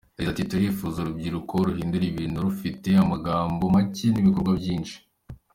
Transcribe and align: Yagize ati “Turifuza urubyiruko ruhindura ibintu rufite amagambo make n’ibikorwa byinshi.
Yagize 0.15 0.29
ati 0.33 0.43
“Turifuza 0.51 0.97
urubyiruko 0.99 1.53
ruhindura 1.67 2.05
ibintu 2.11 2.37
rufite 2.45 2.89
amagambo 3.03 3.61
make 3.73 4.07
n’ibikorwa 4.11 4.51
byinshi. 4.59 4.95